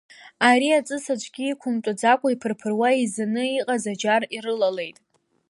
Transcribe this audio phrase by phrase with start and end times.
[0.49, 4.97] Ари аҵыс аӡәгьы иқәымтәаӡакәа иԥыр-ԥыруа еизаны иҟаз аџьар ирылалеит.